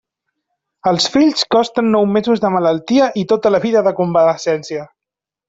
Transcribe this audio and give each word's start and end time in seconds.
Els 0.91 1.03
fills 1.15 1.45
costen 1.55 1.91
nou 1.97 2.07
mesos 2.13 2.41
de 2.45 2.51
malaltia 2.55 3.11
i 3.23 3.27
tota 3.35 3.53
la 3.57 3.61
vida 3.67 3.85
de 3.91 3.95
convalescència. 4.01 4.89